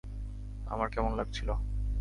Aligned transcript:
আমার 0.67 0.87
কেমন 0.89 1.11
লাগছিল? 1.15 1.49